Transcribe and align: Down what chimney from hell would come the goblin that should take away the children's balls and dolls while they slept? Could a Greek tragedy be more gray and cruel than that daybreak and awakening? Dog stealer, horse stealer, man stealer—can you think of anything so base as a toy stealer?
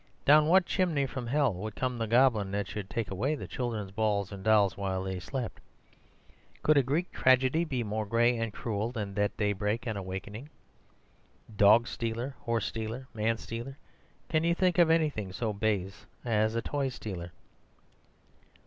Down 0.25 0.47
what 0.47 0.65
chimney 0.65 1.05
from 1.05 1.27
hell 1.27 1.53
would 1.53 1.75
come 1.75 1.99
the 1.99 2.07
goblin 2.07 2.49
that 2.53 2.67
should 2.67 2.89
take 2.89 3.11
away 3.11 3.35
the 3.35 3.45
children's 3.47 3.91
balls 3.91 4.31
and 4.31 4.43
dolls 4.43 4.75
while 4.75 5.03
they 5.03 5.19
slept? 5.19 5.61
Could 6.63 6.75
a 6.75 6.81
Greek 6.81 7.11
tragedy 7.11 7.63
be 7.65 7.83
more 7.83 8.07
gray 8.07 8.35
and 8.35 8.51
cruel 8.51 8.91
than 8.91 9.13
that 9.13 9.37
daybreak 9.37 9.85
and 9.85 9.99
awakening? 9.99 10.49
Dog 11.55 11.87
stealer, 11.87 12.33
horse 12.39 12.65
stealer, 12.65 13.07
man 13.13 13.37
stealer—can 13.37 14.43
you 14.43 14.55
think 14.55 14.79
of 14.79 14.89
anything 14.89 15.31
so 15.31 15.53
base 15.53 16.07
as 16.25 16.55
a 16.55 16.63
toy 16.63 16.89
stealer? 16.89 17.31